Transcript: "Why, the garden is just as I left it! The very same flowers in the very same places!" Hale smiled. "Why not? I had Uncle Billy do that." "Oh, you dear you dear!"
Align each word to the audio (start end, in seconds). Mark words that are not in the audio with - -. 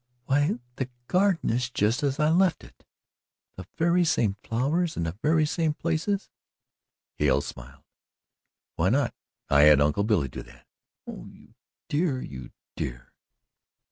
"Why, 0.25 0.57
the 0.77 0.89
garden 1.05 1.51
is 1.51 1.69
just 1.69 2.01
as 2.01 2.19
I 2.19 2.31
left 2.31 2.63
it! 2.63 2.83
The 3.55 3.67
very 3.77 4.03
same 4.03 4.35
flowers 4.43 4.97
in 4.97 5.03
the 5.03 5.15
very 5.21 5.45
same 5.45 5.75
places!" 5.75 6.31
Hale 7.19 7.41
smiled. 7.41 7.83
"Why 8.77 8.89
not? 8.89 9.13
I 9.47 9.61
had 9.65 9.79
Uncle 9.79 10.03
Billy 10.03 10.27
do 10.27 10.41
that." 10.41 10.65
"Oh, 11.05 11.27
you 11.27 11.53
dear 11.87 12.19
you 12.19 12.49
dear!" 12.75 13.13